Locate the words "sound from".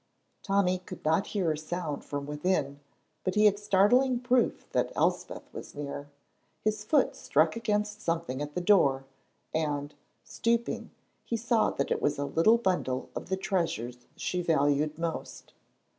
1.59-2.25